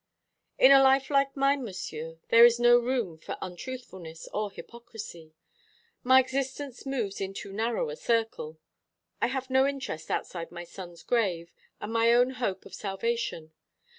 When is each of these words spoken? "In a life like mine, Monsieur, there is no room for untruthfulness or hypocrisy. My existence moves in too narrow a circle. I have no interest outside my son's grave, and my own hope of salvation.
"In 0.57 0.71
a 0.71 0.81
life 0.81 1.11
like 1.11 1.37
mine, 1.37 1.63
Monsieur, 1.63 2.17
there 2.29 2.43
is 2.43 2.59
no 2.59 2.79
room 2.79 3.19
for 3.19 3.37
untruthfulness 3.39 4.27
or 4.33 4.49
hypocrisy. 4.49 5.35
My 6.03 6.19
existence 6.19 6.87
moves 6.87 7.21
in 7.21 7.35
too 7.35 7.53
narrow 7.53 7.91
a 7.91 7.95
circle. 7.95 8.57
I 9.21 9.27
have 9.27 9.51
no 9.51 9.67
interest 9.67 10.09
outside 10.09 10.51
my 10.51 10.63
son's 10.63 11.03
grave, 11.03 11.53
and 11.79 11.93
my 11.93 12.11
own 12.13 12.31
hope 12.31 12.65
of 12.65 12.73
salvation. 12.73 13.51